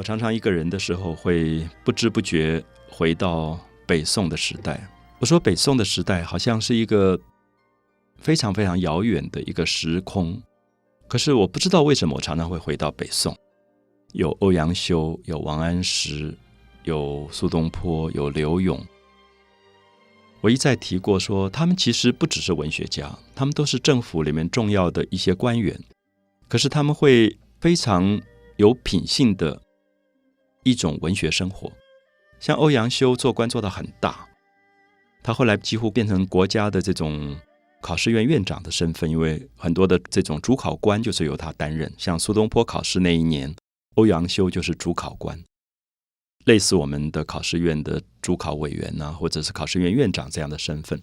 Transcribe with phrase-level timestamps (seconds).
[0.00, 4.90] 我常常一个人的时候，会不知不觉回到北宋的时代。
[5.18, 7.20] 我说北宋的时代好像是一个
[8.16, 10.42] 非常非常遥远的一个时空，
[11.06, 13.36] 可是我不知道为什么我常常会回到北宋。
[14.14, 16.34] 有欧阳修，有王安石，
[16.84, 18.82] 有苏东坡，有柳永。
[20.40, 25.78] 我一再提过说，他们其实不只是文学家，他们都是政府里面重要的一些官员。
[26.48, 28.18] 可是他们会非常
[28.56, 29.60] 有品性的
[30.62, 31.70] 一种文学生活。
[32.38, 34.28] 像欧阳修做官做到很大，
[35.22, 37.36] 他后来几乎变成国家的这种
[37.80, 41.92] 考试院院长的身份，因为很多的这种主考官就是由他担任。
[41.98, 43.54] 像苏东坡考试那一年。
[43.96, 45.42] 欧阳修就是主考官，
[46.44, 51.02] 类似我们的考试院的主考委员呐，或者是考试院院长这样的身份。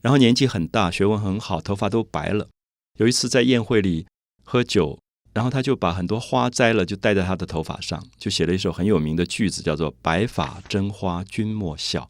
[0.00, 2.48] 然后年纪很大，学问很好，头发都白了。
[2.98, 4.06] 有一次在宴会里
[4.44, 5.00] 喝酒，
[5.32, 12.08] 然后他就把很多花摘了，就戴在他的头发上，就写了一首很有名的句子，叫做“白发真花君莫笑”，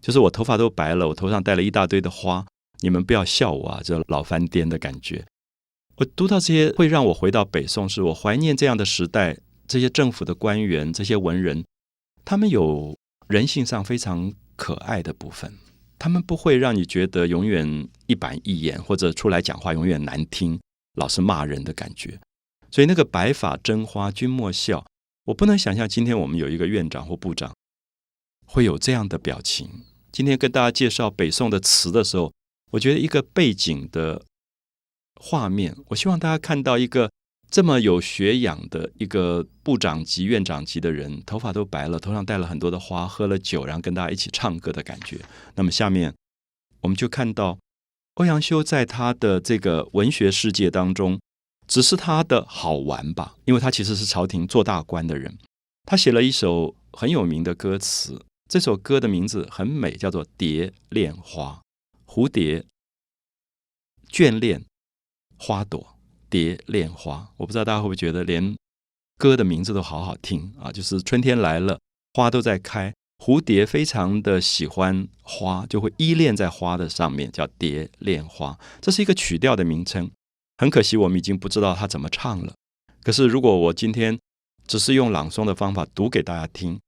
[0.00, 2.46] 就是我头发都白了，我头上戴了一大堆的花，
[2.80, 5.24] 你们不要笑我啊，这老翻颠的感觉。
[5.96, 9.38] 我读到这些，会让我回到北宋，是我怀念这样的时代。
[9.66, 11.62] 这些政府的官员，这些文人，
[12.24, 15.52] 他们有人性上非常可爱的部分，
[15.98, 20.58] 他们不会让你觉得永远一板一眼，或者出来讲话永远难听，
[20.94, 22.18] 老是骂人的感觉。
[22.70, 24.84] 所以那个白发真花君莫笑，
[25.24, 27.54] 我不能想象今天我们有一个院长或部长
[28.46, 29.68] 会有这样的表情。
[30.12, 32.32] 今天跟大家介绍北宋的词的时候，
[32.72, 34.22] 我觉得一个背景的
[35.20, 37.10] 画面，我希望大家看到一个。
[37.50, 45.18] 这么有学养的一个部长级、院长级的人，头发都白了，头上戴了很多的花，喝了酒，然后跟大家一起唱歌的感觉。
[45.54, 46.14] 那么下面
[46.82, 47.58] 我们就看到
[48.16, 51.18] 欧阳修在他的这个文学世界当中，
[51.68, 55.38] 只是他的好玩吧，因为他其实是朝廷做大官的人。
[55.84, 61.62] 他写了一首很有名的歌词，这首歌的名字很美，叫做《蝶恋花》，
[62.12, 62.64] 蝴蝶
[64.10, 64.64] 眷恋
[65.36, 65.94] 花朵。
[66.30, 68.54] 蝶恋花，我不知道大家会不会觉得连
[69.16, 70.70] 歌的名字都好好听啊！
[70.70, 71.78] 就是春天来了，
[72.12, 78.58] 花都在开，蝴蝶非常的喜欢花，就会依恋在花的上面，叫蝶恋花。
[78.82, 80.10] 这是一个曲调的名称。
[80.58, 82.52] 很可惜，我们已经不知道它怎么唱了。
[83.02, 84.18] 可是，如果我今天
[84.66, 86.78] 只是用朗诵的方法读给大家听，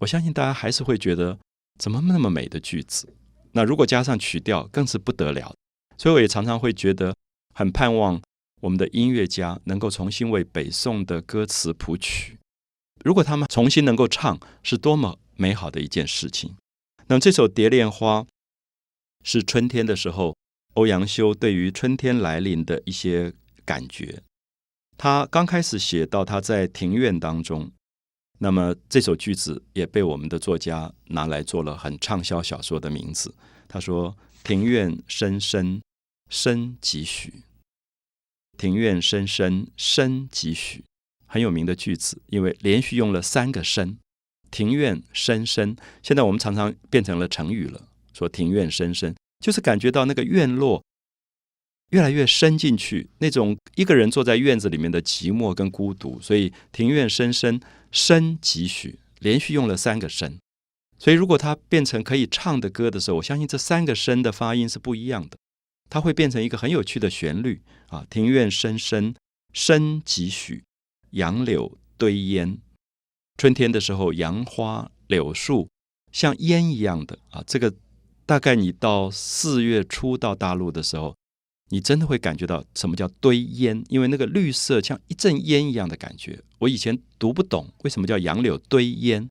[0.00, 1.38] 我相信大家还是会觉得
[1.78, 3.12] 怎么那么美的句子。
[3.52, 5.54] 那如果加上曲调，更是不得了。
[5.98, 7.14] 所以，我也常常会觉得
[7.54, 8.22] 很盼望。
[8.62, 12.38] 我们的音乐家能够重新为北宋的歌词谱曲，
[13.04, 16.56] 如果他们重新能够唱，是多么美好的一件事情。
[17.08, 18.22] 那么这首《蝶恋花》
[19.22, 20.34] 是春天的时候，
[20.76, 23.32] 欧阳修对于春天来临的一些
[23.64, 24.22] 感觉。
[24.98, 27.70] 他刚开始写到他在庭院当中，
[28.38, 33.34] 那么这首句子也被我们的作家拿来做了很畅销小说的名字。
[33.68, 35.80] 他说：“庭院深深
[36.30, 37.42] 深几许。”
[38.56, 40.84] 庭院深深深几许，
[41.26, 43.98] 很有名的句子，因为连续用了三个深。
[44.50, 50.82] 庭院深深，现在我们常常变成了成语了，说庭院深深，就是感觉到那个院落
[51.90, 56.20] 越来越深进去，那种一个人坐在院子里面的寂寞跟孤独。
[56.20, 57.60] 所以庭院深深
[57.90, 60.38] 深几许，连续用了三个深。
[60.98, 65.36] 所以如果它变成可以唱的歌的时候，我相信这三个深的发音是不一样的。
[65.88, 68.04] 它会变成一个很有趣的旋律啊！
[68.10, 69.14] 庭院深深
[69.52, 70.64] 深几许，
[71.10, 72.58] 杨柳堆烟。
[73.38, 75.68] 春天的时候，杨花柳树
[76.10, 77.44] 像烟一样的啊！
[77.46, 77.72] 这个
[78.26, 81.14] 大概你到四月初到大陆的时候，
[81.70, 86.42] 你真的会感觉到什么叫堆烟，因为那个绿色像一阵烟一样的感觉。
[86.58, 89.28] 我以前读不懂为什么叫杨柳堆烟，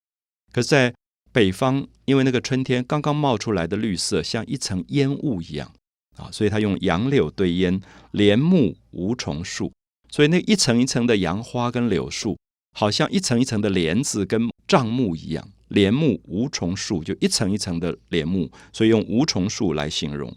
[0.54, 0.96] 可是在
[1.32, 5.72] 北方，因为那个春天刚刚冒出来的绿色像一层烟雾一样。
[6.18, 7.82] 啊，所以他用杨柳堆烟，
[8.12, 9.74] 帘幕无重树，
[10.10, 12.38] 所以那一层一层的杨花跟柳树，
[12.72, 15.50] 好像一层一层的帘子跟帐幕一样。
[15.68, 20.36] 帘幕无重树，就一层一层的帘幕，所以用无重树来形容。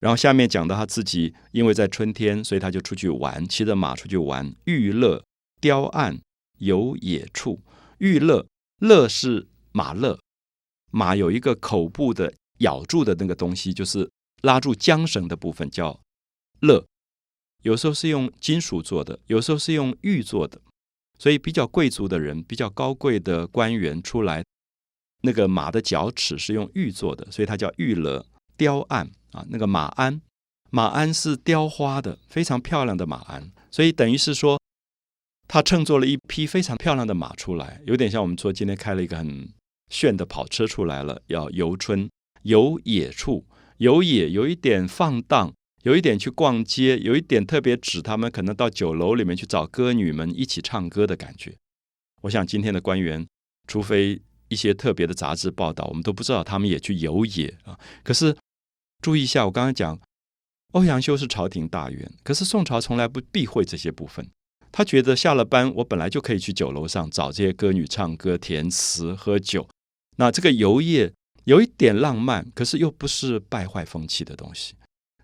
[0.00, 4.54] 然后下面讲到他自己，因为在春天，所以他就出去玩，骑着马出去玩。
[4.64, 5.24] 玉勒
[5.60, 6.20] 雕案
[6.58, 7.60] 有野处，
[7.98, 8.46] 玉勒
[8.78, 10.18] 勒是马勒，
[10.90, 14.10] 马有一个口部的咬住的那个东西，就是。
[14.42, 16.00] 拉住缰绳的部分叫
[16.58, 16.84] 勒，
[17.62, 20.60] 有时候是用金属做的，有时候是用玉做的，
[21.22, 24.42] 所以比较贵族的人、比较高贵的官员出来，
[25.22, 28.26] 那个马的脚齿是用玉做的，所以它叫玉勒
[28.56, 29.46] 雕鞍啊。
[29.48, 30.20] 那个马鞍，
[30.70, 34.60] 马鞍是雕花的，非常漂亮的马鞍，所以等于是说，
[35.46, 39.48] 他乘坐了一匹非常漂亮的马出来，有点像我们说今天开了一个很
[39.90, 42.10] 炫的跑车出来了，要游春
[42.42, 43.46] 游野处，
[43.76, 51.56] 游野有一点放荡，有一点去逛街，有一点特别指他们可能到酒楼里面去找歌女们一起唱歌的感觉。
[52.22, 53.26] 我想今天的官员，
[53.66, 57.78] 除非一些特别的杂志报道，我们都不知道他们也去游野啊。
[58.04, 58.36] 可是
[59.00, 59.98] 注意一下，我刚刚讲
[60.72, 64.28] 欧阳修是朝廷大员，可是宋朝从来不避讳这些部分。
[64.70, 69.68] 他觉得下了班，我本来就可以去酒楼上找这些歌女唱歌、填词、喝酒。
[70.16, 71.12] 那这个游业
[71.44, 74.74] 有一点浪漫，可是又不是败坏风气的东西。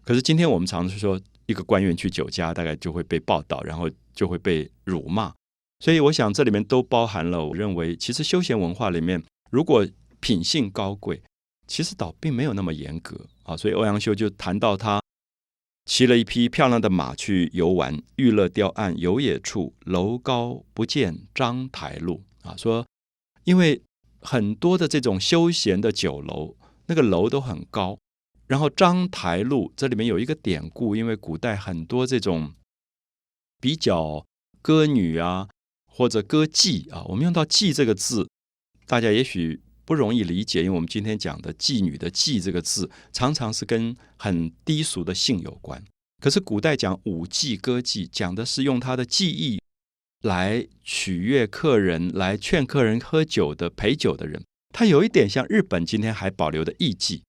[0.08, 5.34] 可是今天我们常常说，一个官员去酒家，大概就会被报道，然后就会被辱骂。
[5.80, 7.44] 所以我想，这里面都包含了。
[7.44, 9.86] 我认为，其实休闲文化里面，如果
[10.18, 11.22] 品性高贵，
[11.66, 13.54] 其实倒并没有那么严格啊。
[13.54, 14.98] 所以欧阳修就谈到他
[15.84, 22.56] 骑了一匹漂亮的马去游玩，玉勒雕岸游野处，楼高不见章台路啊。
[22.56, 22.86] 说，
[23.44, 23.82] 因为
[24.22, 26.56] 很多的这种休闲的酒楼，
[26.86, 27.98] 那个楼都很高，
[28.48, 32.54] 然后章台路这里面有一个典故，因为古代很多这种
[33.60, 34.26] 比较
[34.60, 35.48] 歌女啊。
[35.90, 38.28] 或者歌妓啊，我们用到“妓”这个字，
[38.86, 45.82] 大家也许不容易理解，因为我们今天讲的“妓女”的“妓”这个字，常常是跟很低俗的性有关。
[46.22, 49.60] 可是古代讲舞妓、歌妓，讲的是用他的技艺
[50.22, 54.40] 来取悦客人、来劝客人喝酒的陪酒的人。
[54.72, 57.22] 他有一点像日本今天还保留的艺妓。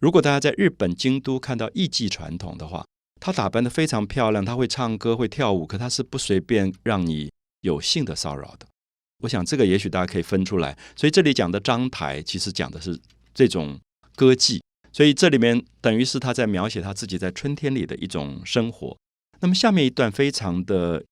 [0.00, 2.84] 如果大家在日本京都看到艺妓传统的话，
[3.20, 7.30] 她打扮的非常漂亮，她会唱歌、会跳舞，可她是不随便让你。
[7.62, 8.66] 有性的骚扰的，
[9.18, 10.78] 我想这个也许大家可以分出来。
[10.96, 12.98] 所以这里讲的章台，其实讲的是
[13.34, 13.78] 这种
[14.16, 14.60] 歌妓。
[14.90, 18.96] 所以这里面等于是他在描写他自己在春天里的一种生活。
[19.40, 21.04] 那么下面一段非常的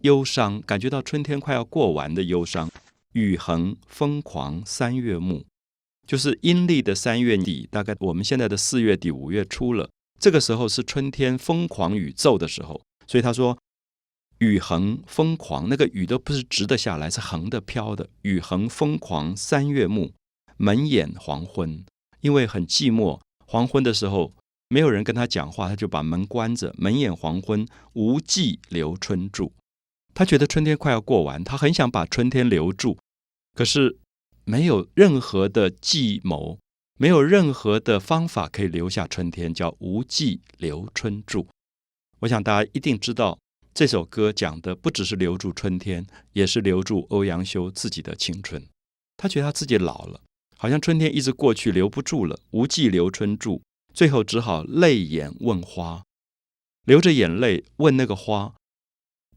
[0.00, 2.70] 忧伤，感觉到春天快要过完的忧伤。
[3.12, 5.44] 雨横风狂三月暮，
[6.10, 9.88] 就是阴历的三月底，大概我们现在的四月底五月初了。
[10.18, 13.56] 这个时候是春天疯狂雨骤的时候，所以他说。
[14.38, 18.08] 雨横风狂，那个雨都不是直的下来，是横的飘的。
[18.22, 20.10] 雨横风狂，三月暮，
[20.56, 21.84] 门掩黄昏。
[22.22, 24.34] 因为很寂寞，黄昏的时候
[24.68, 26.74] 没有人跟他讲话，他就把门关着。
[26.76, 29.52] 门掩黄昏，无计留春住。
[30.14, 32.98] 他觉得春天快要过完，他很想把春天留住，
[33.54, 33.98] 可是
[34.50, 36.58] 没有任何的计谋，
[36.98, 41.46] 没有任何的方法可以留下春天，叫无计留春住。
[42.18, 43.38] 我想大家一定知道。
[43.72, 48.66] 这首歌讲的不只是留住春天，也是留住欧阳修自己的青春。
[49.16, 50.20] 他觉得他自己老了，
[50.56, 53.62] 好像春天一直过去，留不住了，无计留春住，
[53.94, 56.02] 最后只好泪眼问花，
[56.84, 58.56] 流着眼泪问那个花：“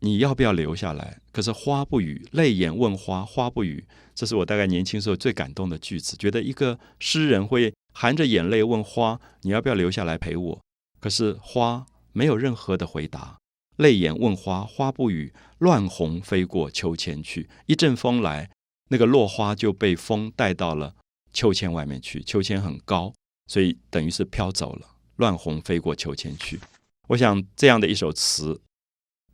[0.03, 3.85] 你要不要留下来？”可是花不语，泪眼问花，花不语。
[4.13, 10.61] 这是我大概年轻时候最感动的句子，觉得一个诗人会含着眼泪问花：“你要不要留下来陪我？”
[10.99, 13.37] 可是花没有任何的回答。
[13.77, 17.49] 泪眼问花，花不语，乱红飞过秋千去。
[17.65, 18.51] 一阵风来，
[18.89, 20.93] 那个落花就被风带到了
[21.33, 22.21] 秋千外面去。
[22.21, 23.11] 秋千很高，
[23.47, 24.89] 所以等于是飘走了。
[25.15, 26.59] 乱红飞过秋千去。
[27.07, 28.61] 我想这样的一首词，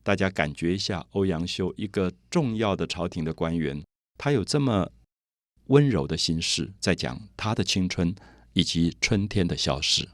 [0.10, 3.80] 大家感觉一下，欧阳修一个重要的朝廷的官员，
[4.18, 4.90] 他有这么
[5.68, 8.16] 温柔的心事，在讲他的青春
[8.54, 10.10] 以及春天的消逝。